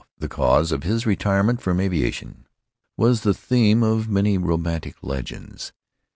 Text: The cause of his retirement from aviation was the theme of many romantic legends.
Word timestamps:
The 0.17 0.27
cause 0.27 0.71
of 0.71 0.81
his 0.81 1.05
retirement 1.05 1.61
from 1.61 1.79
aviation 1.79 2.47
was 2.97 3.21
the 3.21 3.35
theme 3.35 3.83
of 3.83 4.09
many 4.09 4.35
romantic 4.35 4.95
legends. 5.03 5.73